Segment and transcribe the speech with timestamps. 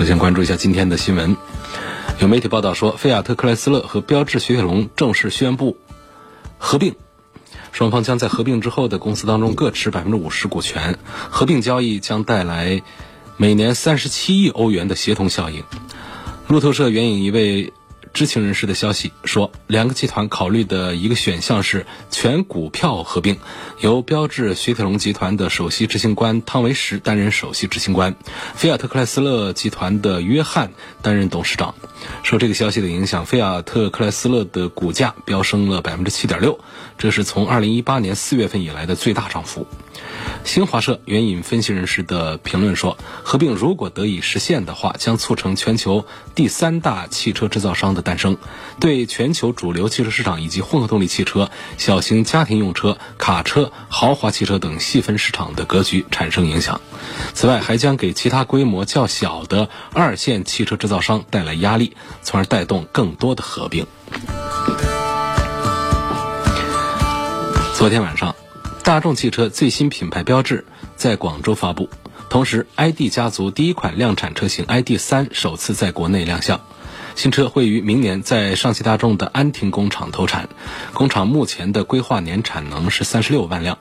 [0.00, 1.36] 首先关注一下今天的新闻。
[2.20, 5.76] 有媒体报道说，菲亚特克莱斯勒和标致雪铁龙正式宣布
[6.56, 6.94] 合并，
[7.70, 10.98] 双方将在合并之后的公司当中各持百分之五十股权。
[11.28, 12.80] 合并交易将带来
[13.36, 15.64] 每年三十七亿欧元的协同效应。
[16.48, 17.74] 路透社援引一位。
[18.12, 23.38] 知情人士的消息说，两个集团考虑的一个选项是全股票合并，
[23.80, 28.16] 由标致雪铁龙集团的首席执行官汤维什担任首席执行官，
[28.54, 31.74] 菲亚特克莱斯勒集团的约翰担任董事长。
[32.22, 36.58] 受这个消息的影响，菲亚特克莱斯勒的股价飙升了百分之七点六，
[36.98, 39.66] 这是从二零一八年四月份以来的最大涨幅。
[40.44, 48.36] 新华社援引分析人士的评论说，合并如果得以实现的话，将促成全球第三大汽车制造商的诞生，
[48.80, 56.80] 对全球主流汽车市场以及混合动力汽车、小型家庭用车、卡车、豪华汽车等细分市场的格局产生影响。
[57.34, 63.86] 此外，还将给其他规模较小的二线汽车制造商带来压力，从而带动更多的合并。
[67.74, 68.34] 昨天晚上。
[68.82, 70.64] 大众汽车最新品牌标志
[70.96, 71.90] 在广州发布，
[72.28, 76.60] 同时，ID 家族第一款量产车型 ID.3 首次在国内亮相。
[77.20, 80.48] 新车会于明年在上汽大众的安亭工厂投产，
[80.94, 83.76] 工厂目前的规划年产能是三十六万辆。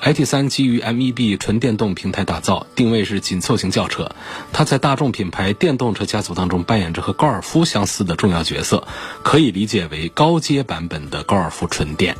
[0.00, 4.10] ，it 3基于 MEB 纯电动平台打造，定位是紧凑型轿车。
[4.54, 8.88] 它在大众品牌电动车家族当中扮演着和高尔夫相似的重要角色，
[9.22, 12.16] 可以理解为高阶版本的高尔夫纯电。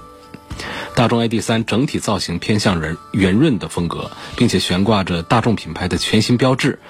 [0.95, 6.81] 大众 ID.3 整体造型偏向圆圆润的风格，并且悬挂着大众品牌的全新标志。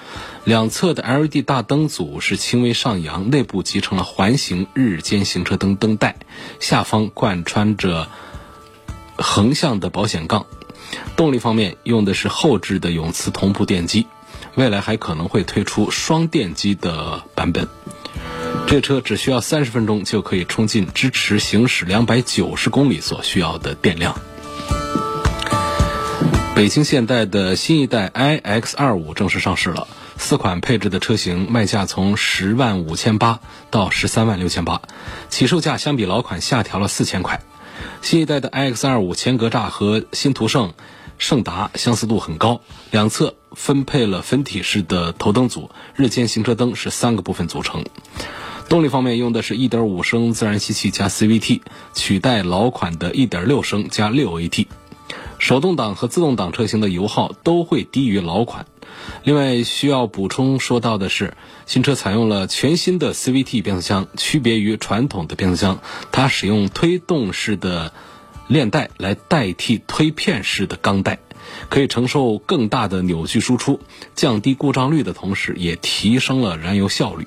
[0.44, 6.16] 两侧的 LED 大灯组是轻微上扬，内部集成了环形日间行车灯灯带，
[6.58, 8.08] 下方贯穿着
[9.16, 10.46] 横向的保险杠。
[11.16, 14.06] 动力方面用的是后置的永磁同步电机，
[14.54, 17.68] 未来还可能会推出双电机的版本。
[18.68, 24.14] 这车只需要三十分钟就可以充进支持行驶两百九十公里所需要的电量。
[26.54, 33.40] 北京现代的新一代 iX 二五正式上市了，四款配置的车型卖价从十万五千八
[33.70, 34.82] 到十三万六千八，
[35.30, 37.40] 起售价相比老款下调了四千块。
[38.02, 40.74] 新一代的 iX 二五前格栅和新途胜、
[41.16, 47.82] 胜达相似度很高，两侧分配了分体式的头灯组，日间行车灯是三个部分组成。
[48.68, 51.62] 动力方面用的是1.5升自然吸气加 CVT，
[51.94, 54.66] 取代老款的1.6升加 6AT。
[55.38, 58.66] 手动挡和自动挡车型的油耗都会低于老款。
[59.24, 61.32] 另外需要补充说到的是，
[61.64, 65.80] 新车采用了全新的 CVT 变速箱，区别于传统的变速箱，
[66.12, 67.94] 它使用推动式的
[68.48, 71.20] 链带来代替推片式的钢带，
[71.70, 73.80] 可以承受更大的扭矩输出，
[74.14, 77.26] 降低故障率的同时，也提升了燃油效率。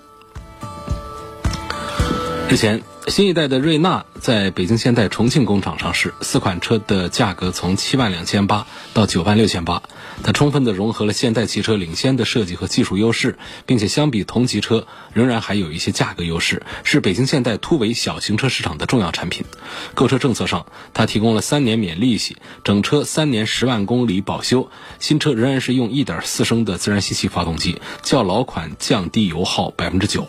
[2.52, 9.84] 之前，新一代的瑞纳在北京现代重庆工厂上市，四款车的价格从七万两千八到九万六千八，
[10.22, 19.46] 它充分的融合了现代汽车领先的设计和技术优势，并且相比同级车仍然还有一些价格优势，是北京现代突围小型车市场的重要产品。
[19.96, 22.36] 购车政策上，它提供了三年免利息，
[22.66, 24.70] 整车三年十万公里保修，
[25.00, 30.28] 新车仍然是用一点四升的自然吸气发动机，较老款降低油耗百分之九。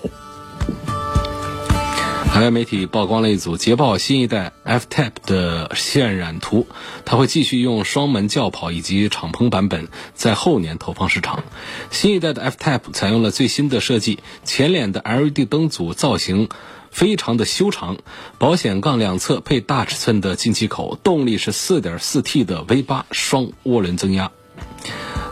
[2.33, 6.67] 海外媒体曝光了一组捷豹新一代 F-Type 的渲染图，
[7.05, 11.45] 它会继续用双门轿跑以及敞篷版本在后年投放市场。
[11.91, 16.49] 新一代的 F-Type 采用了最新的设计，前脸的 LED 灯组造型
[16.91, 17.99] 非常的修长，
[18.39, 24.31] 保险杠两侧配大尺寸的进气口，动力是 4.4T 的 V8 双涡轮增压。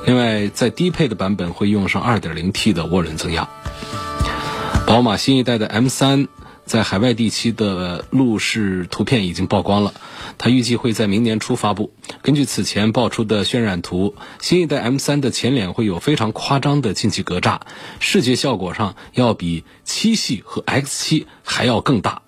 [0.04, 3.48] 另外，在低配的版本会用上 2.0T 的涡轮增压。
[4.86, 6.28] 宝马新一代的 M3。
[6.70, 9.92] 在海外地区的路试图片已经曝光了，
[10.38, 11.92] 它预计会在明年初发布。
[12.22, 17.58] 根据此前爆出的渲染图，新一代 M3 的前脸会有非常夸张的进气格栅，
[17.98, 22.22] 视觉效果上要比七系和 X7 还要更大。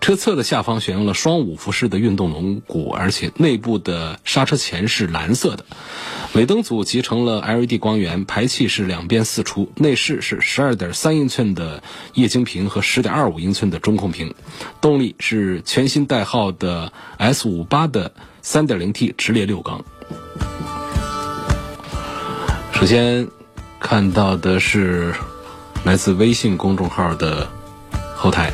[0.00, 5.64] 车侧的下方选用了双五辐式的运动轮毂，而且内部的刹车钳是蓝色的。
[6.34, 11.82] 尾灯组集成了 LED 光源，排气是两边四出，内饰是十二点三英寸的
[12.14, 14.34] 液晶屏和十点二五英寸的中控屏。
[14.80, 18.12] 动力是全新代号的 S 五八的
[18.42, 19.84] 三点零 T 直列六缸。
[22.72, 23.28] 首先
[23.80, 25.14] 看到的是
[25.84, 27.48] 来自微信公众号的
[28.14, 28.52] 后台。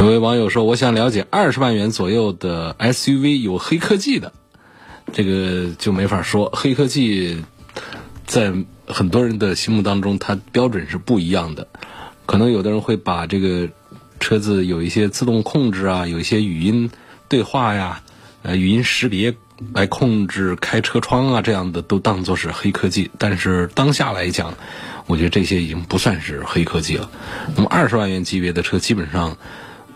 [0.00, 4.32] 有位网友说：“我想了解二十万元左右的 SUV 有黑科技的，
[5.12, 6.48] 这个就没法说。
[6.54, 7.42] 黑科技
[8.24, 8.52] 在
[8.86, 11.66] 很多人的心目当中，它标准是不一样的。
[12.26, 13.68] 可能有的人会把这个
[14.20, 16.88] 车子有一些自动控制啊，有一些语音
[17.28, 18.00] 对话呀，
[18.42, 19.34] 呃，语音识别
[19.74, 23.10] 来控制开车窗啊，这样的都当作是黑科技。
[23.18, 24.54] 但是当下来讲，
[25.08, 27.10] 我觉得这些已经不算是黑科技了。
[27.56, 29.36] 那么二十万元级别的车，基本上。”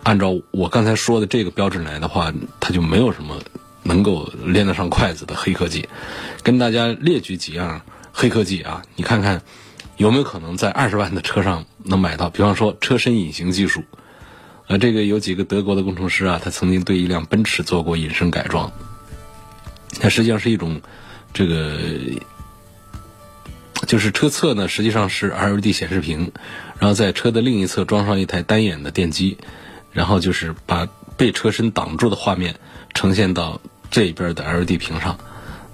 [0.03, 3.39] 按照我刚才说的这个标准来的话，它就没有什么
[3.85, 5.89] 能够连得上筷子的黑科技。
[6.43, 7.83] 跟大家列举几样
[8.13, 9.43] 黑科技啊，你看看
[9.97, 12.31] 有没有可能在二十万的车上能买到？
[12.31, 13.85] 比方说车身隐形技术，
[14.67, 18.73] 呃，这个有几个德国的工程师啊，他曾经对一辆奔驰做过隐身改装。
[20.01, 20.81] 它实际上是一种
[21.33, 21.79] 这个，
[23.87, 26.33] 就是车侧呢实际上是 LED 显示屏，
[26.81, 29.39] 然后在车的另一侧装上一台单眼的电机。
[29.93, 32.57] 然后就是把被车身挡住的画面
[32.95, 33.61] 呈现到
[33.91, 35.19] 这边的 LED 屏上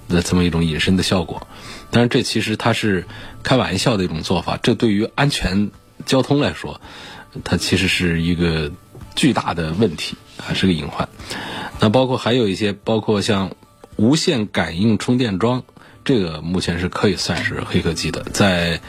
[0.09, 1.47] 的这么一种隐身的效果，
[1.91, 3.07] 但是这其实它是
[3.43, 4.59] 开玩笑的一种做法。
[4.63, 5.71] 这对于安全
[6.05, 6.81] 交通来说，
[7.45, 8.73] 它其实是一个
[9.15, 11.09] 巨大的问题，还是个隐患。
[11.79, 13.53] 那包括还有一些，包括像
[13.97, 15.63] 无线感应充电桩，
[16.05, 18.23] 这个目前是可以算是黑科技的。
[18.33, 18.81] 在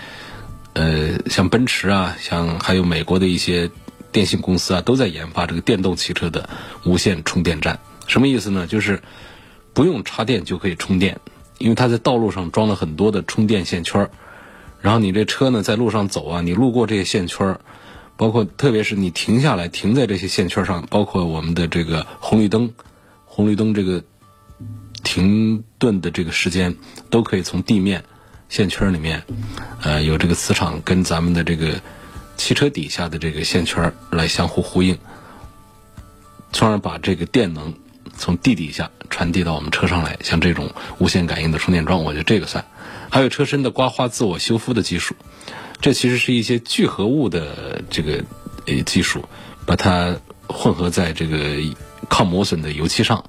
[0.73, 3.69] 呃，像奔驰啊，像还有美国的一些。
[4.11, 6.49] 电信公司啊，都在研发这个电动汽车的
[6.85, 7.79] 无线充电站。
[8.07, 8.65] 什么意思呢？
[8.65, 9.03] 就是
[9.73, 11.19] 不用插电就可以充电，
[11.59, 14.11] 因为它在道路上装了很多的充电线圈儿。
[14.81, 17.59] 然后你这车呢，在路上走啊，你路过这些线圈儿，
[18.17, 22.73] 包括特别是你停下来停在这些线圈上，包括我们的这个红绿灯，
[23.25, 24.03] 红绿灯这个
[25.03, 26.75] 停顿的这个时间，
[27.11, 28.03] 都可以从地面
[28.49, 29.23] 线圈里面，
[29.81, 31.79] 呃，有这个磁场跟咱们的这个。
[32.39, 34.97] 汽车底下的这个线圈来相互呼应，
[36.53, 37.73] 从而把这个电能
[38.17, 40.17] 从地底下传递到我们车上来。
[40.23, 42.65] 像这种无线感应的充电桩，我觉得这个算。
[43.09, 45.15] 还有车身的刮花自我修复的技术，
[45.81, 48.23] 这其实是一些聚合物的这个
[48.65, 49.25] 呃技术，
[49.65, 50.15] 把它
[50.47, 51.57] 混合在这个
[52.09, 53.25] 抗磨损的油漆上，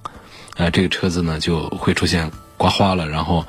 [0.56, 3.08] 啊，这个车子呢就会出现刮花了。
[3.08, 3.44] 然后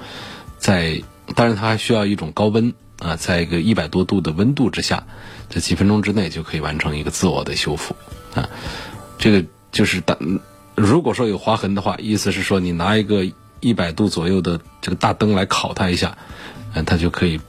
[0.57, 1.03] 在，
[1.35, 2.73] 当然它还需要一种高温。
[3.01, 5.03] 啊，在一个一百多度的温度之下，
[5.49, 7.95] 在几分钟之内就可以完成一个自我的修复
[8.35, 8.47] 啊。
[9.17, 10.15] 这个就是大，
[10.75, 13.25] 如果说有划痕的话，意思是说你拿一个
[13.59, 16.15] 一百度左右的这个大灯来烤它一下，
[16.75, 17.41] 嗯，它就可以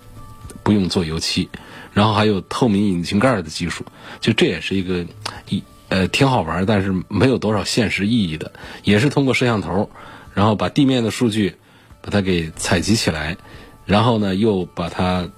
[0.62, 1.46] 不用做油漆。
[1.92, 3.84] 然后还有透明引擎盖的技术，
[4.22, 5.04] 就这也是一个
[5.50, 8.50] 一呃挺好玩，但是没有多少现实意义的，
[8.84, 9.90] 也是通过摄像头，
[10.32, 11.56] 然后把地面的数据
[12.00, 13.36] 把它给采集起来，
[13.84, 15.28] 然后呢又把它。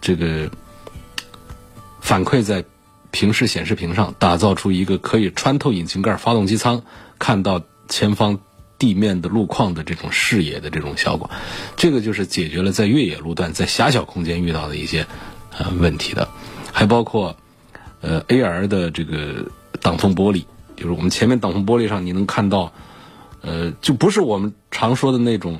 [0.00, 0.50] 这个
[2.00, 2.64] 反馈在
[3.10, 6.82] 平视显示屏上，打造出一个可以穿透引擎盖、发动机舱，
[7.18, 8.38] 看到前方
[8.78, 11.30] 地面的路况的这种视野的这种效果。
[11.76, 15.06] 这个就是解决了在越野路段、在狭小空间遇到的一些
[15.56, 16.28] 呃问题的。
[16.72, 17.34] 还包括
[18.02, 19.46] 呃 AR 的这个
[19.80, 20.44] 挡风玻璃，
[20.76, 22.70] 就是我们前面挡风玻璃上你能看到，
[23.40, 25.58] 呃，就不是我们常说的那种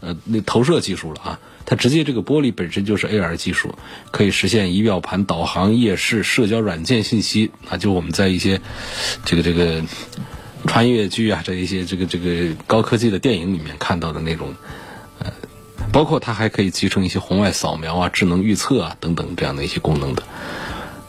[0.00, 1.40] 呃那投射技术了啊。
[1.70, 3.74] 它直接这个玻璃本身就是 AR 技术，
[4.10, 8.62] 可以实现仪表盘、导航、夜视、社交软件信息啊，就我们在一些
[9.26, 9.82] 这个这个
[10.66, 14.54] 穿越剧啊，这一些这个这个高科技的电影里面看到的那种，
[15.18, 15.30] 呃，
[15.92, 20.22] 包括它还可以集成一些红外扫描啊、智能预测啊等等这样的一些功能的，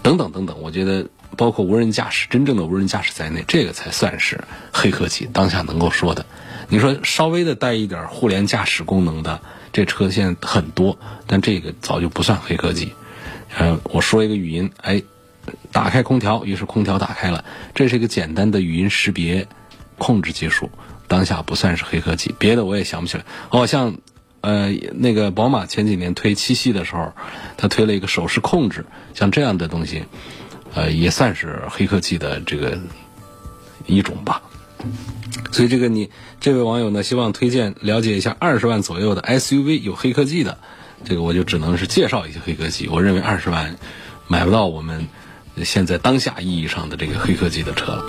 [0.04, 6.26] 等等等等，我觉得包括无人驾驶，真正的无人驾驶在内，这个才算是黑科技当下能够说的。
[6.68, 9.40] 你说稍微的带一点互联驾驶功能的。
[9.72, 10.98] 这车现在很多，
[11.28, 12.94] 但这个早就不算黑科技。
[13.58, 15.02] 呃，我说一个语音，哎，
[15.72, 17.44] 打开空调，于是空调打开了。
[17.74, 19.48] 这是一个简单的语音识别
[19.98, 20.70] 控制技术，
[21.08, 22.34] 当下不算是黑科技。
[22.38, 23.26] 别的我也想不起来。
[23.50, 23.98] 哦，像
[24.42, 27.14] 呃那个宝马前几年推七系的时候，
[27.58, 30.06] 它推了一个手势控制，像这样的东西，
[30.74, 32.80] 呃，也算是黑科技的这个
[33.86, 34.42] 一种吧。
[35.52, 36.10] 所以这个你
[36.40, 40.58] 这位网友呢，希望推荐了解一下二十万左右的 SUV 有黑科技的，
[41.04, 42.88] 这个我就只能是介绍一些黑科技。
[42.88, 43.76] 我认为二十万
[44.28, 45.08] 买不到我们
[45.64, 48.06] 现在当下意义上的这个黑科技的车了。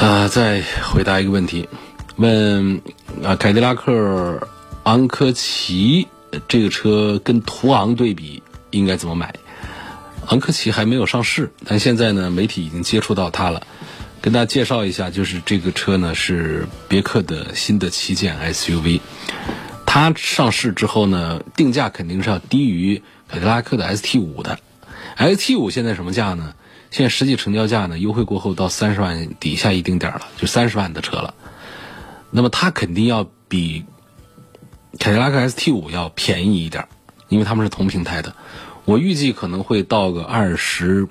[0.00, 1.68] 啊，再回答一个问题，
[2.16, 2.80] 问
[3.22, 4.46] 啊，凯迪拉克
[4.84, 6.06] 昂科旗
[6.46, 9.34] 这个车跟途昂对比应该怎么买？
[10.28, 13.66] 昂科旗还没有上市，但现在呢，媒体已经接触到它了。
[14.24, 19.02] 跟大家介绍一下，就是这个车呢是别克的新的旗舰 SUV。
[19.84, 24.58] 它上市之后呢，定价肯定是要低于凯迪拉克的 ST 五的。
[25.18, 26.54] ST 五现在什么价呢？
[26.90, 31.34] 现在实际成交价呢，优惠过后到三十万底下一丁点儿了，就三十万的车了。
[32.30, 33.84] 那么它肯定要比
[34.98, 36.88] 凯迪拉克 ST 五要便宜一点，
[37.28, 38.34] 因为他们是同平台的。
[38.86, 41.08] 我预计可能会到个二十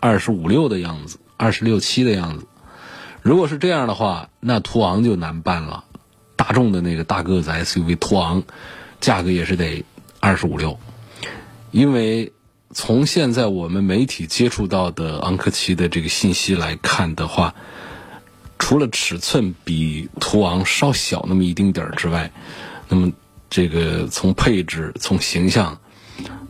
[0.00, 2.46] 二十五六的样子，二十六七的样子。
[3.22, 5.84] 如果是这样的话，那途昂就难办了。
[6.36, 8.42] 大众的那个大个子 SUV 途昂，
[9.00, 9.84] 价格也是得
[10.20, 10.78] 二十五六，
[11.70, 12.32] 因为
[12.72, 17.54] 从现在我们媒体接触到的昂科旗的这个信息来看的话，
[18.58, 22.30] 除了尺寸比途昂稍小那么一丁点儿之外，
[22.88, 23.12] 那么
[23.50, 25.80] 这个从配置、从形象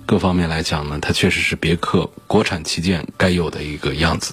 [0.09, 4.33] 各方面来讲呢，它确实是别克国产旗舰该有的一个样子，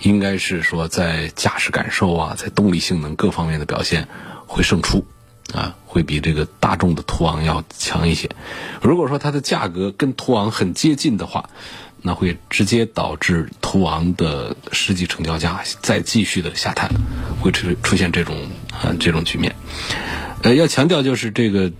[0.00, 4.08] 应该是说在驾驶感受啊，在动力性能各方面的表现。
[4.44, 5.06] 会胜出，
[5.54, 8.28] 啊，会比这个大众的途昂要强一些。
[8.82, 11.48] 如果说它的价格跟途昂很接近的话，
[12.02, 16.90] 那会直接导致途昂的实际成交价再继续的下探，
[17.40, 18.36] 会出出现这种
[18.72, 19.54] 啊这种局面。
[20.42, 21.72] 呃，要强调就是这个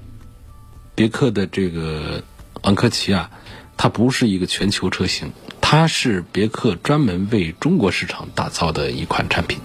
[0.94, 2.22] 别克的这个
[2.62, 3.30] 昂科旗啊，
[3.76, 9.58] 它不是一个全球车型，它是别克专门为中国市场打造的一款产品。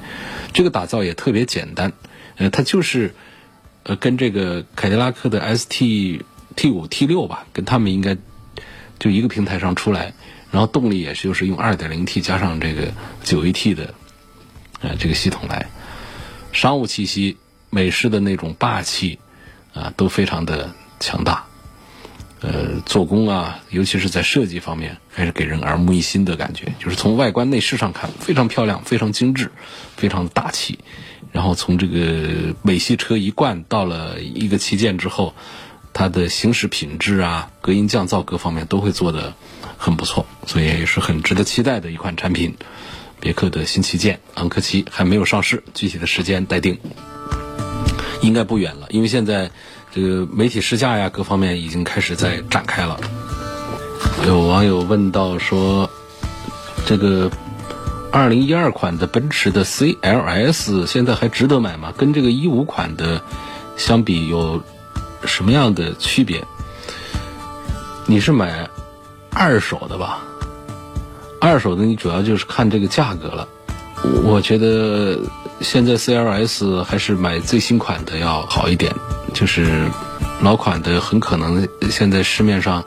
[0.54, 1.94] 这个打造也特别简单。
[2.38, 3.16] 呃，它就是，
[3.84, 6.22] 呃，跟这个凯迪拉克的 ST
[6.56, 8.16] T 五 T 六吧，跟他们应该
[9.00, 10.14] 就一个平台上出来，
[10.52, 13.94] 然后动力也是就是用 2.0T 加上这个 9AT 的，
[14.82, 15.68] 呃，这个系统来，
[16.52, 17.38] 商务气息、
[17.72, 19.18] 美式的那种霸气
[19.74, 21.47] 啊，都非常的强大。
[22.40, 26.72] 呃，做工啊，尤其是在设计方面，还是给人耳目一新的感觉。
[26.80, 29.52] 就是从外观内饰上看，非常漂亮，非常精致，
[29.96, 30.78] 非常大气。
[31.32, 35.34] 然后从这个美系车一贯到了一个旗舰之后，
[35.94, 39.34] 它的行驶品质啊、隔音降噪各方面都会做得
[39.76, 42.56] 很不错，所以也是很值得期待的一款产品。
[43.20, 46.78] 别克的新旗舰昂科旗还没有上市，具体的时间待定，
[48.22, 49.50] 应该不远了，因为现在。
[49.98, 53.00] 这个媒体试驾呀，各方面已经开始在展开了。
[54.28, 55.90] 有网友问到说
[56.86, 57.32] ：“这个
[58.12, 61.92] 二零一二款的奔驰的 CLS 现在还值得买吗？
[61.98, 63.24] 跟这个一五款的
[63.76, 64.62] 相比有
[65.26, 66.46] 什么样的区别？”
[68.06, 68.70] 你是买
[69.32, 70.20] 二手的吧？
[71.42, 73.48] 二手的你主要就是看这个价格了。
[74.24, 75.18] 我觉得
[75.62, 78.94] 现在 CLS 还是买最新款的要好一点。
[79.34, 79.90] 就是
[80.42, 82.84] 老款的，很可能现在市面上，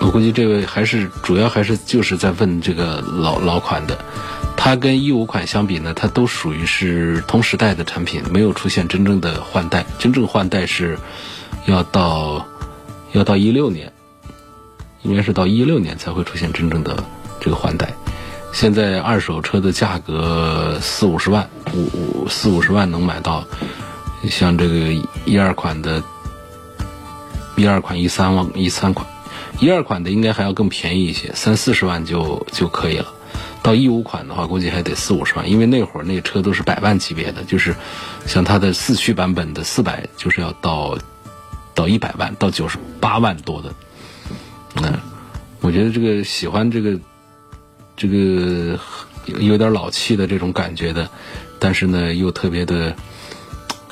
[0.00, 3.98] 我估计这位还是主要还是就是在问这个老老款的。
[4.56, 9.86] 它跟一五款相比呢，它都属于是同时代的产品，没有出现真正的换代。
[10.00, 10.98] 真正换代是
[11.66, 12.48] 要到
[13.12, 13.92] 要到一六年，
[15.02, 17.04] 应该是到一六年才会出现真正的
[17.40, 17.94] 这个换代。
[18.52, 23.44] 现在二手车的价格四五十万，五五四五十万能买到，
[24.28, 24.92] 像这个
[25.24, 26.02] 一二款的，
[27.56, 29.06] 一二款一三万一三款，
[29.60, 33.06] 一二款的应该还要更便宜一些，三四十万就就可以了。
[33.62, 37.76] 到一五款的话，估计还得四五十万，因为那会儿那车都是百万级别的，就是
[38.26, 40.98] 像它的四驱版本的四百，就是要到
[41.74, 43.72] 到一百万，到九十八万多的。
[44.82, 44.98] 嗯，
[45.60, 46.98] 我觉得这个喜欢这个。
[47.98, 48.78] 这个
[49.26, 51.10] 有点老气的这种感觉的，
[51.58, 52.94] 但是呢又特别的，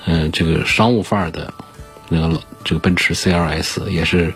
[0.06, 1.52] 嗯，这个商务范儿的，
[2.08, 4.32] 那个老这个奔驰 CLS 也是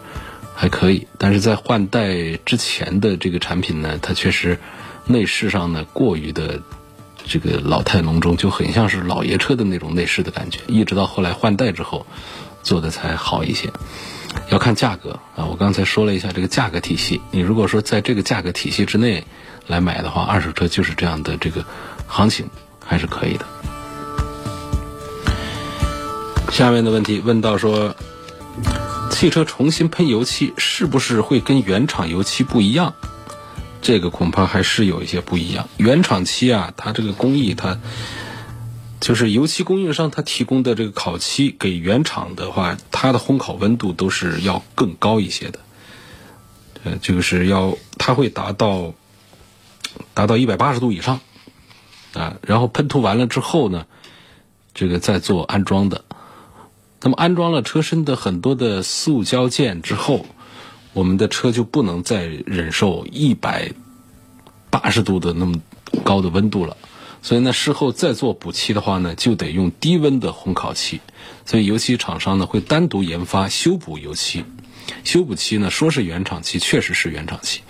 [0.55, 1.07] 还可以。
[1.17, 4.59] 但是在换代之前的这个产品呢，它确实
[5.07, 6.61] 内饰上呢过于的
[7.25, 10.59] 这个老态龙钟，就很像是老爷车的那种内饰的感觉。
[10.67, 12.05] 一直到后来换代之后，
[12.65, 13.71] 做的才好一些。
[14.51, 17.21] 要看价格啊，我刚才说了一下这个价格体系。
[17.31, 19.25] 你如果说在这个价格体系之内，
[19.67, 21.65] 来买的话，二手车就是这样的这个
[22.07, 22.49] 行情
[22.85, 23.47] 还是可以的。
[26.51, 27.95] 下面的问题问到说，
[29.11, 32.95] 汽车重新喷油漆是不是会跟原厂油漆不一样？
[33.83, 35.69] 这个恐怕还是有一些不一样。
[35.79, 37.79] 原厂漆啊，它这个工艺，它
[39.01, 45.59] 就是油漆供应商它提供的这个烤漆给原厂的话，它的烘烤温度都是要更高一些的。
[46.85, 48.93] 呃，就是要它会达到
[50.15, 51.21] 达到一百八十度以上
[52.13, 53.87] 啊，然后喷涂完了之后呢，
[54.75, 56.05] 这个再做安装的。
[57.03, 60.27] 那么安装了车身的很多的塑胶件之后，
[60.93, 63.73] 我们的车就不能再忍受一百
[64.69, 65.61] 八十度的那么
[66.05, 66.77] 高的温度了。
[67.23, 71.01] 所以呢，事后再做补漆的话呢，就得用低温的烘烤漆。
[71.45, 74.45] 所以油漆厂商呢会单独研发修补油漆。
[75.05, 77.61] 修补漆呢说是原厂漆，确实是原厂漆，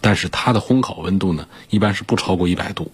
[0.00, 2.90] 但是它的烘烤温度呢一般是不超过一百度。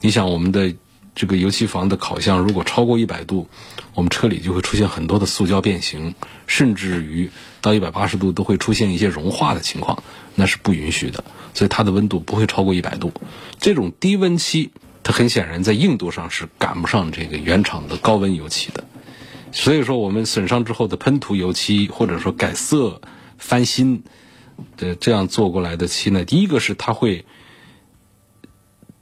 [0.00, 0.74] 你想我们的。
[1.14, 3.48] 这个油漆房的烤箱如果超过一百度，
[3.94, 6.14] 我们车里就会出现很多的塑胶变形，
[6.46, 7.28] 甚至于
[7.60, 10.00] 到一百八十度都会出现一些融化的情况，
[10.36, 11.24] 那是不允许的。
[11.54, 13.12] 所以它的温度不会超过一百度。
[13.58, 14.70] 这种低温漆，
[15.08, 18.84] 它很显然在硬度上是赶不上这个原厂的高温油漆的。
[19.52, 23.00] 所以说，我们损伤之后的喷涂油漆，或者说改色、
[23.38, 24.02] 翻新
[24.76, 27.24] 的这样做过来的漆呢，第一个是它会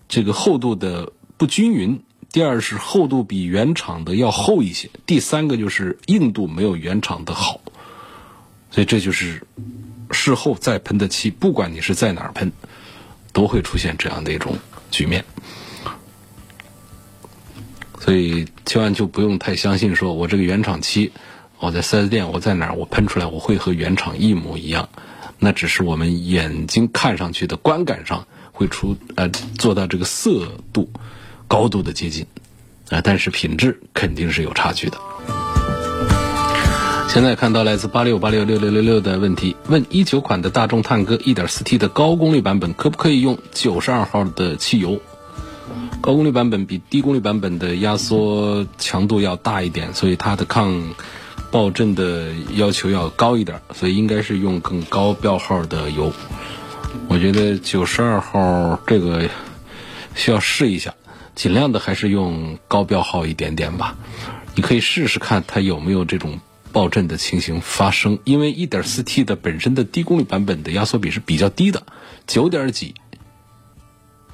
[0.06, 2.00] 这个厚度的不均匀。
[2.30, 7.60] 第二是厚度比原厂的要厚一些，第三个就是硬度没有原厂的好，
[8.70, 9.44] 所以这就是
[10.12, 12.52] 事后再喷的漆，不管你是在哪儿喷，
[13.32, 14.56] 都会出现这样的一种
[14.92, 15.24] 局面。
[18.06, 21.10] 所以千万就不用太相信，说我这个原厂漆，
[21.58, 24.88] 我在四 S 店我在哪儿我喷出来我会和原厂一模一样，
[25.40, 30.88] 那只是我们眼睛看上去的观感上会出呃做到这个色度。
[31.48, 32.26] 高度的接近，
[32.90, 34.98] 啊，但是品质肯定是有差距的。
[37.08, 45.00] 现在看到来自八六八六六六六六的问题，问一九款的大众探歌一点四 T 的高功率版本可不可以用九十二号的汽油？
[46.00, 50.94] 高功率版本比低功率版本的压缩强度要大一点，所以它的抗
[51.50, 56.12] 爆震的要求要高一点，所以应该是用更高标号的油。
[57.08, 59.28] 我觉得九十二号这个
[60.14, 60.94] 需要试一下。
[61.34, 63.94] 尽量的还是用高标号一点点吧，
[64.54, 66.40] 你可以试试看它有没有这种
[66.72, 68.18] 爆震的情形发生。
[68.24, 71.82] 因为 1.4T 的本身的低功率版本的压缩比是比较低的，
[72.26, 72.94] 九点几，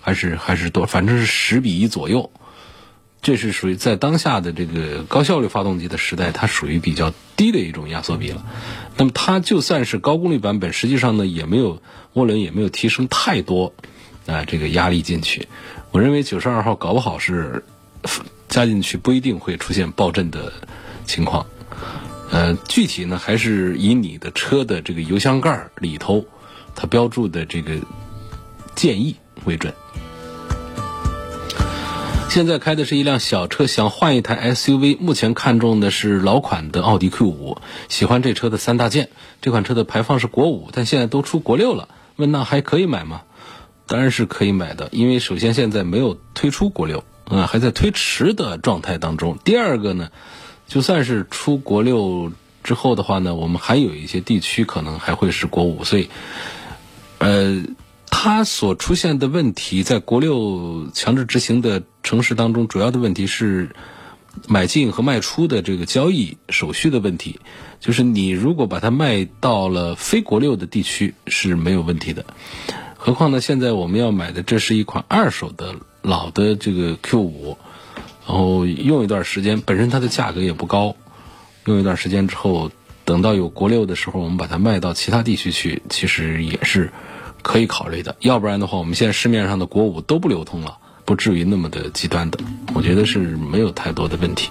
[0.02, 2.30] 还是还是多，反正是十比一左右。
[3.22, 8.44] 这是属于在当下的这个高效率发动机的时代，它属于比较低的一种压缩比了。
[8.96, 11.80] 那么它就算是高功率版本，实际上呢也没有
[12.14, 13.74] 涡轮也没有提升太多
[14.26, 15.46] 啊这个压力进去。
[15.92, 17.64] 我认为九十二号搞不好是
[18.48, 20.52] 加进去不一定会出现爆震的
[21.06, 21.46] 情况，
[22.32, 26.26] 呃，具体呢还是以你的车的这个油箱盖里头
[26.74, 27.76] 它标注的这个
[28.74, 29.72] 建议为准。
[32.28, 37.59] 现在开的是一辆小车，想换一台 SUV，目前看中的是老款的奥迪 Q 五，
[37.90, 39.11] 喜欢这车的三大件。
[39.42, 43.22] 这款车的排放是国五，但现在都出国六了，问那还可以买吗？
[43.87, 49.37] 当然是可以买的，因为首先现在没有推出国六，啊，还在推迟的状态当中。
[49.44, 50.09] 第二个呢，
[50.66, 52.33] 就算是出国六
[52.64, 56.09] 之后的话呢，我们还有一些地区可能还会是国五，所以，
[57.18, 57.62] 呃，
[58.14, 63.75] 它所出现的问题，在国六强制执行的城市当中，主要的问题是
[64.46, 67.40] 买进和卖出的这个交易手续的问题，
[67.81, 72.25] 就是你如果把它卖到了非国六的地区是没有问题的。
[72.96, 73.40] 何况呢？
[73.40, 77.57] 现在我们要买的这是一款二手的老的这个 Q 五，
[78.29, 80.94] 然后用一段时间，本身它的价格也不高，
[81.64, 82.70] 用一段时间之后，
[83.05, 86.92] 等到有国六的时候，我们把它卖到其他地区去，其实也是
[87.42, 88.16] 可以考虑的。
[88.20, 92.38] 要不然的话，我们现在市面上的国五都不流通了，不至于那么的极端的，
[92.74, 94.50] 我觉得是没有太多的问题。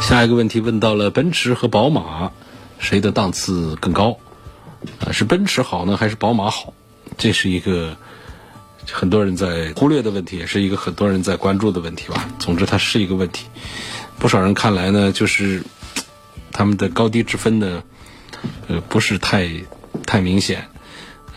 [0.00, 2.30] 下一个问题问到了奔驰和宝马，
[2.78, 4.18] 谁的档次更高？
[5.00, 6.74] 啊，是奔驰好呢，还是宝马好？
[7.16, 7.96] 这是一个
[8.90, 12.28] 很多人在忽略的问题，也是一个很多人在关注的问题吧。
[12.38, 13.46] 总之，它是一个问题。
[14.18, 15.64] 不少人看来呢，就是
[16.52, 17.82] 他们的高低之分呢，
[18.68, 19.48] 呃，不是太
[20.06, 20.68] 太明显。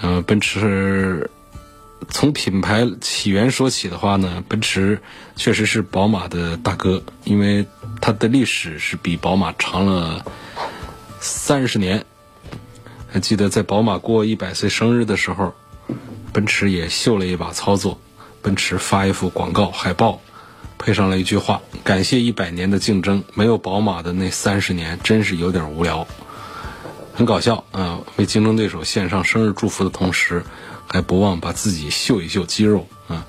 [0.02, 1.30] 呃，奔驰
[2.10, 5.02] 从品牌起源说起的话呢，奔驰
[5.36, 7.66] 确实是宝马的大哥，因为
[8.00, 10.26] 它的历史是比宝马长了
[11.20, 12.06] 三十年。
[13.10, 15.56] 还记得在宝马过一百岁生日的时候，
[16.34, 18.00] 奔驰也秀了一把操作。
[18.44, 20.22] 奔驰发一幅广告海报，
[20.78, 26.08] 配上了一句话：“感谢一百年的竞争，没有宝马的那三十年真是有点无聊。”
[27.18, 28.00] 很搞笑啊！
[28.18, 30.44] 为竞争对手献上生日祝福的同时，
[30.88, 33.26] 还不忘把自己秀一秀肌肉啊！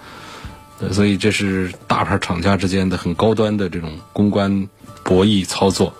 [0.92, 4.68] 所以这是大牌厂家之间的很高端的这种公关
[5.02, 5.94] 博弈操作。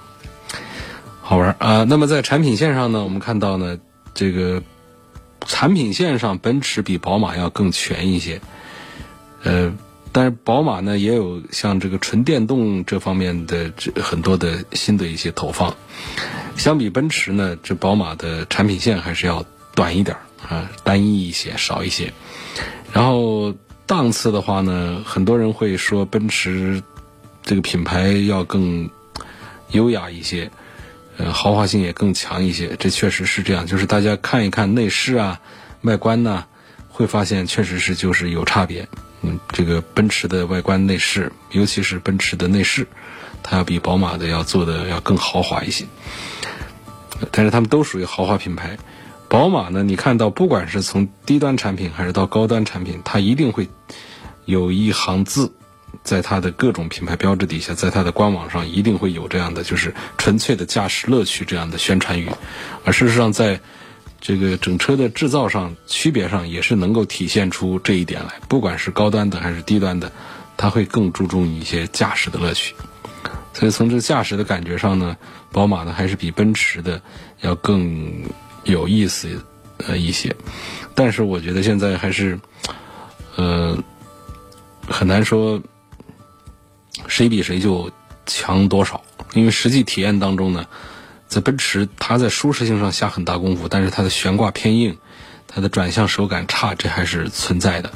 [1.23, 1.85] 好玩啊。
[1.85, 3.79] 那么在产品线上呢，我们看到呢，
[4.13, 4.63] 这个
[5.47, 8.39] 产品线上奔驰比宝马要更全一些，
[9.45, 9.73] 呃。
[10.19, 15.77] 但是宝马呢，也有像这个纯电动这方面的这很多的新的一些投放。
[16.57, 19.45] 相比奔驰呢，这宝马的产品线还是要
[19.77, 20.17] 短一点
[20.49, 22.13] 啊，单一一些，少一些。
[22.93, 23.55] 然后
[23.87, 26.83] 档次的话呢，很多人会说奔驰
[27.45, 28.91] 这个品牌要更
[29.71, 30.51] 优雅一些，
[31.17, 32.75] 呃，豪华性也更强一些。
[32.77, 35.41] 这确实是这样，就是大家看一看内饰啊、
[35.83, 36.47] 外观呢，
[36.89, 38.89] 会发现确实是就是有差别。
[39.23, 42.87] 嗯，这个奔驰的外观内饰，尤其是奔驰的内饰，
[43.43, 45.85] 它要比宝马的要做的要更豪华一些。
[47.33, 48.79] 但是它们都属于豪华品牌。
[49.29, 53.69] 宝马呢，你看到不管是从低端产品还是到高端产品，它一定会
[54.45, 55.53] 有一行字，
[56.03, 62.31] 在它的各种品牌标志底下，在它的官网上一定会有这样的，就是纯粹的驾驶乐趣这样的宣传语。
[62.85, 63.61] 而事实上，在
[64.21, 70.11] 这个整车的制造上区别上也是能够体现出这一点来，不管是高端的还是低端的，
[70.57, 72.75] 它会更注重一些驾驶的乐趣。
[73.55, 75.17] 所以从这驾驶的感觉上呢，
[75.53, 77.01] 宝马呢还是比奔驰的
[77.41, 78.25] 要更
[78.65, 79.43] 有意思
[79.87, 80.35] 呃一些。
[80.95, 82.39] 但是我觉得现在还是
[83.37, 83.79] 呃
[84.89, 85.63] 很难说
[87.07, 87.91] 谁比谁就
[88.27, 89.03] 强多少，
[89.35, 90.67] 因为实际体验当中呢。
[91.29, 94.97] 在奔驰，它在舒适性上下很大功夫，但是它的悬挂偏硬，
[95.47, 97.93] 它的转向手感差，这还是存在的。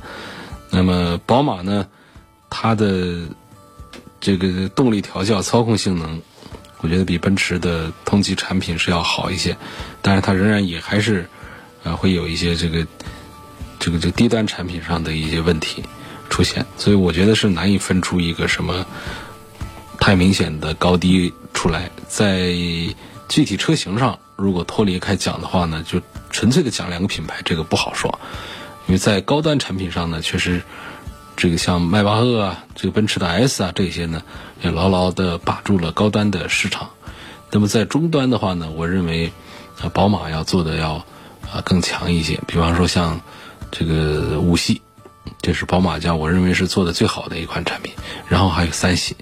[0.70, 1.86] 那么宝马呢，
[2.50, 3.22] 它的
[4.20, 6.20] 这个动力调教、操控性能，
[6.82, 9.56] 我觉得比奔驰的同级产品是要好一些，
[10.02, 11.26] 但是它仍然也还是
[11.84, 12.86] 啊会有一些这个
[13.78, 15.82] 这个这低端产品上的一些问题
[16.28, 18.84] 出现，所以我觉得是难以分出一个什么
[19.98, 22.54] 太明显的高低出来，在。
[23.32, 28.20] 具体车型上，如果脱离开讲的话呢，就纯粹的讲两个品牌，这个不好说。
[28.86, 30.60] 因为在高端产品上呢，确实
[31.34, 34.22] 这个像迈巴赫啊，这个奔驰的 S 啊这些呢，
[34.60, 36.90] 也牢牢的把住了高端的市场。
[37.50, 39.32] 那么在中端的话呢，我认为
[39.80, 41.06] 啊，宝马要做的要
[41.50, 42.38] 啊更强一些。
[42.46, 43.22] 比方说像
[43.70, 44.82] 这个五系，
[45.40, 47.94] 这是宝马家我认为是做的最好的一款产品。
[48.28, 49.16] 然后还有三系。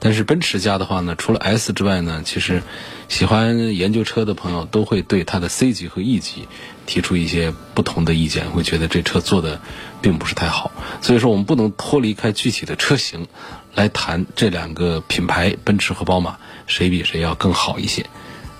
[0.00, 2.62] 但是奔驰家的话呢，除了 S 之外呢，其实
[3.08, 6.46] 喜欢研究车的朋友都会对它的 C 级和 E 级
[6.86, 9.60] 提出一些不同的意见，会觉得这车做的
[10.00, 10.70] 并不是太好。
[11.00, 13.26] 所以说，我们不能脱离开具体的车型
[13.74, 18.06] 来谈这两个品牌奔驰和宝马谁比谁要更好一些，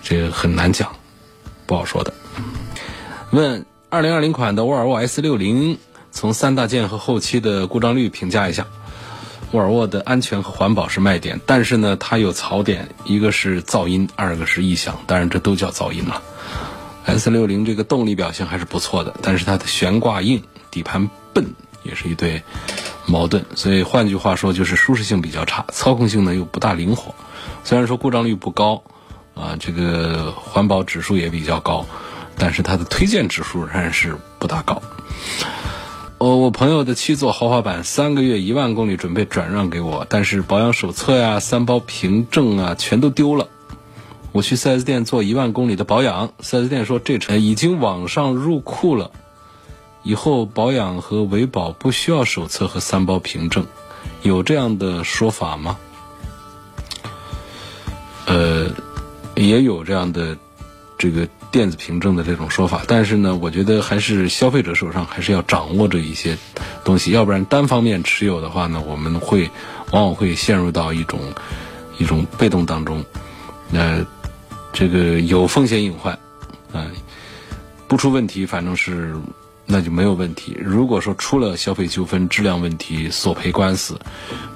[0.02, 0.96] 这个很难讲，
[1.66, 2.12] 不好说的。
[3.30, 5.78] 问二零二零款的沃尔沃 S 六零
[6.10, 8.66] 从三大件和后期的故障率评价一下。
[9.52, 16.22] 沃尔沃的安全和环保是卖点，但是呢，它有槽点，一个是噪音，二个是异响，当然这都叫噪音了。
[17.06, 21.46] S 六零这个动力表现还是不错的，但是它的悬挂硬，底盘笨，
[21.82, 22.42] 也是一对
[23.06, 23.42] 矛盾。
[23.54, 27.14] 所以换句话说，就是舒适性比较差，操控性呢又不大灵活。
[27.64, 28.82] 虽然说故障率不高，
[29.34, 31.86] 啊，这个环保指数也比较高，
[32.36, 34.82] 但是它的推荐指数仍然是不大高。
[36.18, 43.46] 哦，我朋友的七座豪华版三个月一万公里，准备转让给我，但是保养手册呀、三包凭证啊，全都丢了。
[44.32, 49.12] 我去 4S 店做一万公里的保养，4S 店说这车已经网上入库了，
[50.02, 53.64] 以后保养和维保不需要手册和三包凭证，
[54.22, 55.78] 有这样的说法吗？
[58.26, 58.66] 呃，
[59.36, 60.36] 也有这样的
[60.98, 61.28] 这个。
[61.50, 66.36] 电子凭证的这种说法，但是呢，我觉得还是消费者手上还是要掌握着一些
[66.84, 69.50] 东西，要不然单方面持有的话呢，我们会
[69.92, 71.20] 往往会陷入到一种
[71.98, 73.04] 一种被动当中，
[73.70, 74.04] 那
[74.72, 76.12] 这个有风险隐患
[76.72, 76.86] 啊，
[77.86, 79.16] 不出问题反正是
[79.64, 80.56] 那就没有问题。
[80.60, 83.98] 如果说出了消费纠纷、质量问题、索赔官司，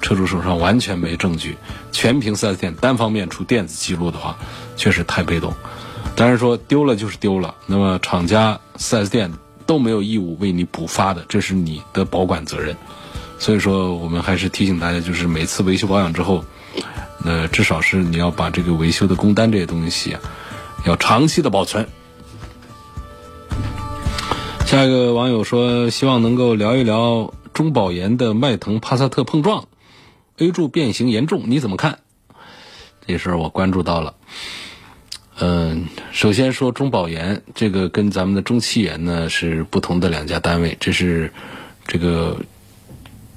[0.01, 1.57] 车主手上完全没证据，
[1.91, 4.37] 全凭四 S 店单方面出电子记录的话，
[4.75, 5.53] 确实太被动。
[6.15, 9.33] 当然说丢了就是丢了，那么厂家、4S 店
[9.65, 12.77] 都没有义务为你补发的，这是你的保管责任。
[13.39, 16.45] 所以说，我们还是提醒大家，就是每次维修保养之后，
[17.25, 20.21] 那至少是你要把这个维修的工单这些东西啊，
[20.85, 21.89] 要长期的保存。
[24.65, 29.65] 下一个网友说，希望能够聊一聊中保研的迈腾、帕萨特碰撞
[30.37, 31.99] ，A 柱变形严重，你怎么看？
[33.05, 34.13] 这事儿我关注到了。
[35.39, 41.31] 嗯，首先说中保研，这个跟咱们的中汽研呢是不同的两家单位，这是
[41.87, 42.39] 这个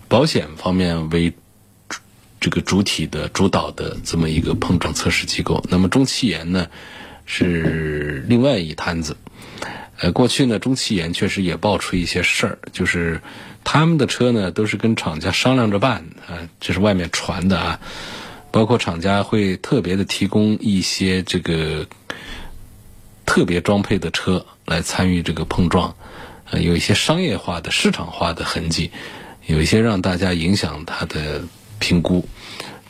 [0.06, 1.32] 保险方面为
[1.88, 1.98] 这
[2.46, 5.64] 这个主体的主导的这么一个碰撞测试机构。
[5.68, 6.68] 那么中汽研呢
[7.24, 9.16] 是另外一摊子。
[9.98, 13.22] 呃，过去呢，中汽研确实也爆出一些事儿，就是
[13.64, 17.80] 他们的车呢都是跟厂家商量着办啊，这是外面传的啊。
[18.56, 21.86] 包括厂家会特别的提供一些这个
[23.26, 25.94] 特别装配的车来参与这个碰撞，
[26.50, 28.90] 呃，有一些商业化的、市场化的痕迹，
[29.44, 31.44] 有一些让大家影响它的
[31.78, 32.26] 评估，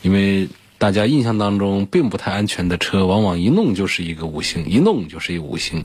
[0.03, 5.83] 因为大家印象当中并不太安全的车，往往一弄就是一个五星，一弄就是一个五星。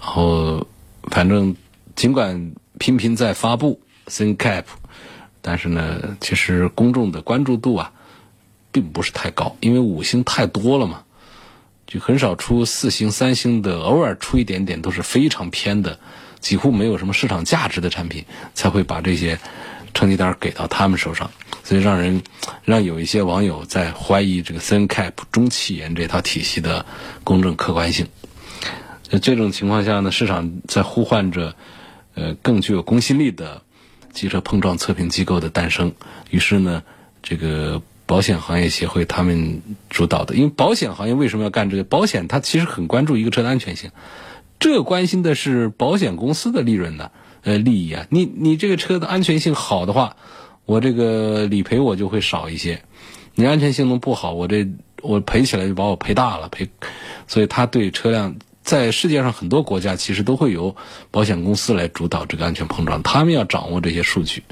[0.00, 0.66] 然后，
[1.12, 1.54] 反正
[1.94, 4.64] 尽管频频在发布 ThinkCap，
[5.40, 7.92] 但是呢，其实公众的关注度啊，
[8.72, 11.02] 并不是太高，因为五星太多了嘛，
[11.86, 15.98] 就很少出四星、三星的，偶尔出一点点都是非常偏的，
[16.38, 19.38] 几乎没有什么市场价值的产品，才会把这些
[19.92, 21.30] 成绩单给到他们手上，
[21.64, 22.22] 所以让人
[22.64, 26.86] 让有一些网友在怀疑这个 Thin Cap 中汽研这套体系的
[27.24, 28.06] 公正客观性。
[29.02, 31.56] 在这种情况下呢，市场在呼唤着，
[32.14, 33.62] 呃，更具有公信力的
[34.14, 35.92] 汽车碰撞测评机构的诞生。
[36.30, 36.84] 于是呢，
[37.20, 41.84] 这个保险行业协会他们主导的，因为保险行业为什么要干这个？
[41.84, 43.92] 保险它其实很关注一个车的安全性，
[44.58, 47.12] 这关心的是保险公司的利润的
[47.44, 48.08] 呃利益啊。
[48.10, 50.16] 你你这个车的安全性好的话，
[50.64, 52.78] 我这个理赔我就会少一些；
[53.36, 54.66] 你安全性能不好，我这
[55.02, 56.68] 我赔起来就把我赔大了赔。
[57.28, 58.34] 所以他对车辆。
[58.62, 60.76] 在世界上很多国家，其实都会由
[61.10, 64.42] 保险公司来主导这个安全碰撞，他们要掌握这些数据。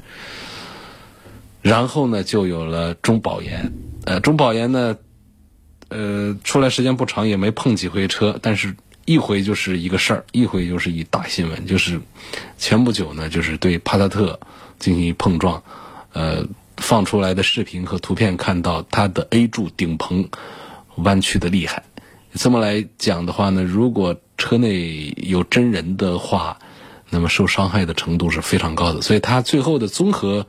[1.61, 3.71] 然后呢，就有了中保研。
[4.05, 4.97] 呃，中保研呢，
[5.89, 11.65] 呃，出来时间不长，也没碰几回车，但是一回就是一个事儿，一回就是一大新闻。
[11.65, 11.99] 就是
[12.57, 14.39] 前不久呢，就是对帕萨特
[14.79, 15.61] 进行碰撞，
[16.13, 16.45] 呃，
[16.77, 20.29] 放出来的视频和图片看到它的 A 柱顶棚
[20.95, 21.83] 弯曲的厉害。
[22.35, 26.57] 这么来讲的话呢，如果车内有真人的话，
[27.09, 29.01] 那么受伤害的程度是非常高的。
[29.01, 30.45] 所以它最后的综合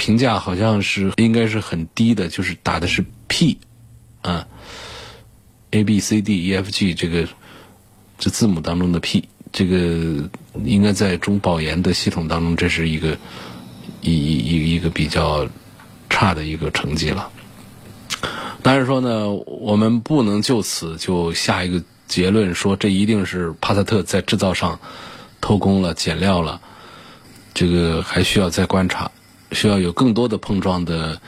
[0.00, 3.58] 评价好像是应该是很低的，就是打的是 P，
[4.22, 4.46] 啊
[5.72, 7.28] ，A B C D E F G 这个
[8.18, 9.76] 这字母当中的 P，这个
[10.64, 13.18] 应该在中保研的系统当中，这是一个
[14.00, 15.46] 一一一一个比较
[16.08, 17.30] 差的一个成绩了。
[18.62, 24.80] 当然说呢，我们不能就此就下一个结论，说这一定是帕萨特在制造上
[25.42, 26.58] 偷工了、减料了。
[27.52, 29.10] 这个还需要再观察，
[29.52, 31.20] 需要有更多的碰撞的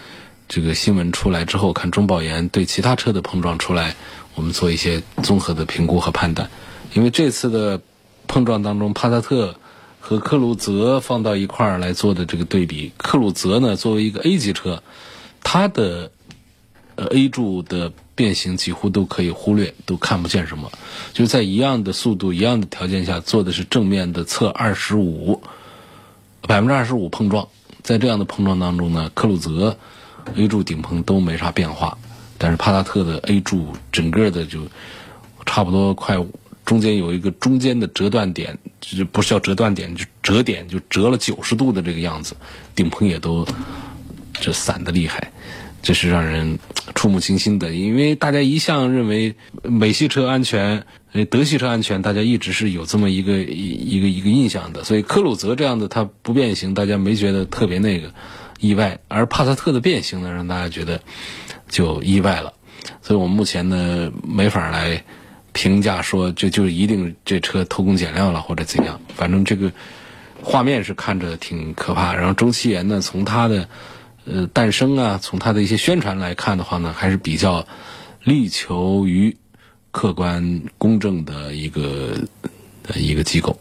[0.48, 3.94] 这个新闻出来之后，看中保研对其他车的碰撞出来，
[4.34, 6.50] 我们做一些综合的评估和判断。
[6.94, 7.80] 因为这次的
[8.26, 9.56] 碰撞当中，帕萨特
[10.00, 14.82] 和克鲁泽放到一块儿来做的这个对比，克鲁泽呢作为一个 A 级车，
[15.42, 16.10] 它的。
[16.94, 20.70] 呃，A 柱的变形几乎都可以忽略，都看不见什么。
[21.14, 25.40] 就在一样的速度、一样的条件下，做的是正面的侧二十五，
[26.42, 27.48] 百分之二十五碰撞。
[27.82, 29.76] 在这样的碰撞当中呢，克鲁泽
[30.36, 31.96] A 柱顶棚都没啥变化，
[32.38, 34.60] 但是帕萨特的 A 柱整个的就
[35.44, 36.16] 差不多快
[36.64, 42.36] 中间有一个中间的折断点，就不是叫折断点，就折点就折了九十度的这个样子，
[42.74, 43.44] 顶棚也都
[44.40, 45.32] 就散的厉害。
[45.82, 46.60] 这是让人
[46.94, 50.84] 触目惊心的，因为大家一向认为美系车安全，
[51.28, 54.84] 德系车安全，大家一直是有这么一个一个一个印象的。
[54.84, 58.14] 所以科鲁泽这样的它不变形，大家没觉得特别那个
[58.60, 61.00] 意外，而帕萨特的变形呢，让大家觉得
[61.68, 62.54] 就意外了。
[63.02, 65.02] 所以我们目前呢没法来
[65.52, 69.00] 评价说这就一定这车偷工减料了或者怎样。
[69.16, 69.72] 反正这个
[70.40, 72.14] 画面是看着挺可怕。
[72.14, 73.68] 然后周期岩呢，从它的。
[74.24, 77.66] 呃，诞生啊，从它的一些宣传来看的话呢，还是比较
[78.22, 79.36] 力求于
[79.90, 82.14] 客观公正的一个
[82.94, 83.58] 一个机构。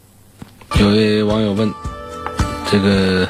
[0.80, 1.74] 有位网友问：
[2.69, 3.28] 这个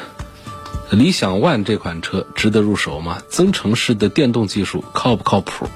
[0.90, 3.22] 理想 ONE 这款车值得入手吗？
[3.30, 5.66] 增程式的电动技术靠不靠谱？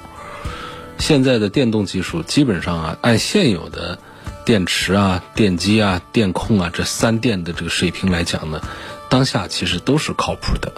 [0.99, 3.97] 现在的电动技术基本上啊，按现有的
[4.45, 8.61] 电池啊、电机啊、电控啊这三电的这个水平来讲呢。
[9.09, 10.73] 当下其实都是靠谱的，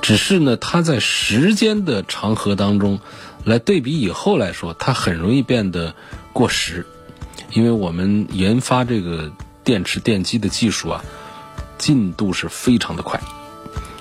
[0.00, 3.00] 只是呢，它在时间的长河当中，
[3.44, 5.94] 来对比以后来说，它很容易变得
[6.32, 6.86] 过时，
[7.52, 9.30] 因为我们研发这个
[9.62, 11.04] 电池电机的技术啊，
[11.76, 13.20] 进度是非常的快。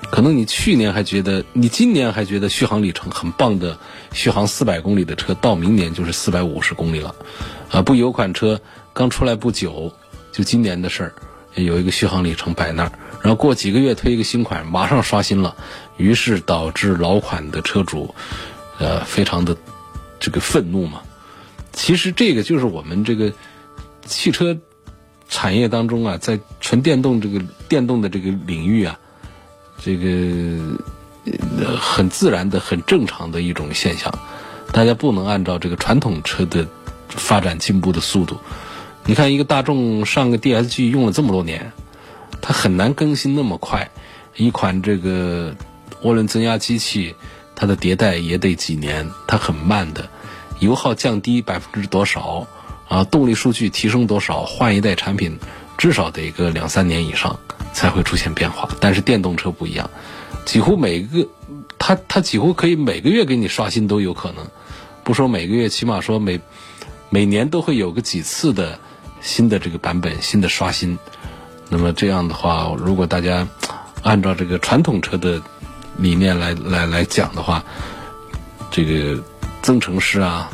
[0.09, 3.77] 可能你去年还觉得，你今年还觉得续航里程很棒的，
[4.13, 7.15] 续航四百公里的车，到明年就是四百五十公里了。
[7.71, 8.61] 啊，不有款车
[8.93, 9.91] 刚出来不久，
[10.31, 11.13] 就今年的事儿，
[11.55, 12.91] 有一个续航里程摆那儿。
[13.23, 15.55] 然后过几个月推一个新款，马上刷新了，
[15.97, 18.13] 于是导致老款的车主，
[18.77, 19.55] 呃，非常的
[20.19, 21.01] 这个愤怒嘛。
[21.71, 23.31] 其实这个就是我们这个
[24.05, 24.55] 汽车
[25.29, 28.99] 产业当中啊，在纯电动这个电动的这个领域啊，
[29.81, 30.77] 这个
[31.79, 34.13] 很自然的、很正常的一种现象。
[34.73, 36.67] 大家不能按照这个传统车的
[37.07, 38.37] 发展进步的速度。
[39.05, 41.71] 你看，一个大众上个 DSG 用了这么多年，
[42.43, 43.89] 它很难更新那么快。
[44.35, 45.55] 一款这个
[46.01, 47.15] 涡轮增压机器，
[47.55, 50.09] 它的迭代也得几年，它很慢的。
[50.59, 52.45] 油耗降低百分之多少
[52.89, 53.05] 啊？
[53.05, 54.43] 动力数据提升多少？
[54.43, 55.39] 换一代产品
[55.77, 57.39] 至少得个两三年以上
[57.71, 58.67] 才会出现变化。
[58.81, 59.89] 但是电动车不一样，
[60.43, 61.25] 几乎每个
[61.79, 64.45] 它它几乎可以每个月给你刷新都有可能，
[65.05, 66.41] 不说每个月，起码说每
[67.09, 68.77] 每年都会有个几次的。
[69.21, 70.99] 新的这个版本，新的刷新，
[71.73, 73.47] 那么这样的话，如果大家
[74.03, 75.41] 按照这个传统车的
[75.97, 77.63] 理念来来来讲的话，
[78.69, 79.19] 这个
[79.63, 80.51] 增程式啊、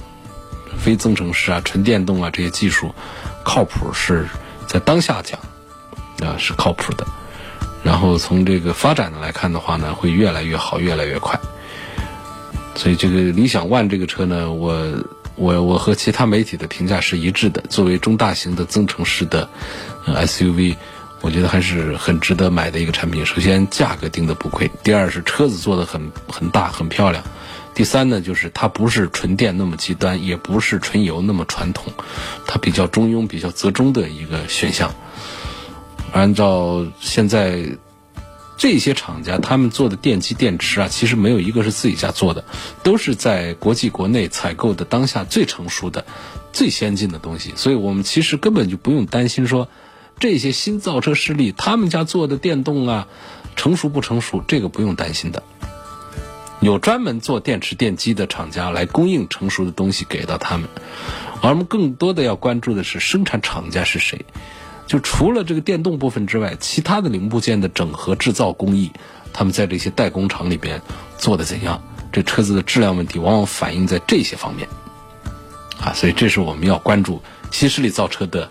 [0.77, 2.95] 非增程式啊、纯电动啊这些技术
[3.43, 4.25] 靠谱是
[4.65, 5.37] 在当下讲
[6.25, 7.05] 啊是靠谱的，
[7.83, 11.37] 然后从这个发展的来看的话呢，会越来越好，越来越快。
[12.75, 14.73] 所以这个理想 ONE 这个车呢，我。
[15.35, 17.63] 我我和其他媒体的评价是一致的。
[17.69, 19.47] 作为中大型的增程式的
[20.05, 20.75] SUV，
[21.21, 23.25] 我觉得还是很值得买的一个产品。
[23.25, 27.23] 首先，价格定的不贵；第二是车子做的很很大很漂亮；
[27.73, 31.91] 第三呢，就是它不是纯电那么极端，也不是纯油那么传统，
[32.45, 34.93] 它比较中庸、比较折中的一个选项。
[36.11, 37.77] 按照现在。
[38.61, 42.43] 这些厂家他们做的电机电池啊，其实没有一个是自己家做的，
[42.83, 46.05] 都是在国际国内采购的当下最成熟的、
[46.51, 47.53] 最先进的东西。
[47.55, 49.69] 所以我们其实根本就不用担心说
[50.19, 53.07] 这些新造车势力他们家做的电动啊
[53.55, 55.43] 成熟不成熟，这个不用担心的。
[56.59, 60.67] 有专门做电池电机的厂家来供应成熟的东西给到他们，
[61.41, 64.25] 而我们更多的要关注的是生产厂家是谁。
[64.85, 68.91] 就除了这个电动部分之外，其他的零部件的整合制造工艺，
[69.31, 70.81] 他们在这些代工厂里边
[71.17, 71.81] 做的怎样？
[72.11, 74.67] 这车子的质量问题往往反映在这些方面，
[75.79, 78.49] 啊，所以这是我们要关注新势力造车的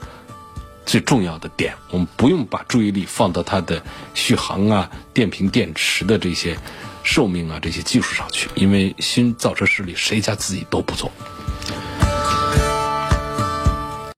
[0.89, 3.81] 最重要的点我们不用把注意力放到它的
[4.15, 6.57] 续航啊电瓶电池的这些
[7.03, 11.13] 寿命啊这些技术上去因为新造车势力谁家自己都不做。